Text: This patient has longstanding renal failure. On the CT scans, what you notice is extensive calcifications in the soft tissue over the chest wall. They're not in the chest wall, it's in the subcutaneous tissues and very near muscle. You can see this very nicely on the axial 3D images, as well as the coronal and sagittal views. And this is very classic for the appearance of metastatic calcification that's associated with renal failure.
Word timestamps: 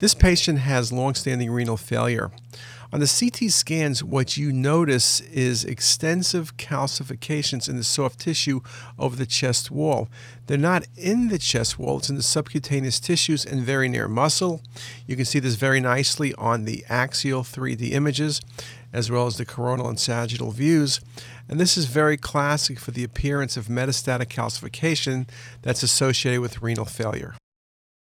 This 0.00 0.14
patient 0.14 0.60
has 0.60 0.92
longstanding 0.92 1.50
renal 1.50 1.76
failure. 1.76 2.30
On 2.92 3.00
the 3.00 3.08
CT 3.08 3.50
scans, 3.50 4.04
what 4.04 4.36
you 4.36 4.52
notice 4.52 5.18
is 5.22 5.64
extensive 5.64 6.56
calcifications 6.56 7.68
in 7.68 7.76
the 7.76 7.82
soft 7.82 8.20
tissue 8.20 8.60
over 8.96 9.16
the 9.16 9.26
chest 9.26 9.72
wall. 9.72 10.08
They're 10.46 10.56
not 10.56 10.86
in 10.96 11.30
the 11.30 11.38
chest 11.38 11.80
wall, 11.80 11.98
it's 11.98 12.08
in 12.08 12.14
the 12.14 12.22
subcutaneous 12.22 13.00
tissues 13.00 13.44
and 13.44 13.64
very 13.64 13.88
near 13.88 14.06
muscle. 14.06 14.62
You 15.08 15.16
can 15.16 15.24
see 15.24 15.40
this 15.40 15.56
very 15.56 15.80
nicely 15.80 16.32
on 16.34 16.64
the 16.64 16.84
axial 16.88 17.42
3D 17.42 17.90
images, 17.90 18.40
as 18.92 19.10
well 19.10 19.26
as 19.26 19.36
the 19.36 19.44
coronal 19.44 19.88
and 19.88 19.98
sagittal 19.98 20.52
views. 20.52 21.00
And 21.48 21.58
this 21.58 21.76
is 21.76 21.86
very 21.86 22.16
classic 22.16 22.78
for 22.78 22.92
the 22.92 23.02
appearance 23.02 23.56
of 23.56 23.66
metastatic 23.66 24.26
calcification 24.26 25.28
that's 25.62 25.82
associated 25.82 26.40
with 26.40 26.62
renal 26.62 26.84
failure. 26.84 27.34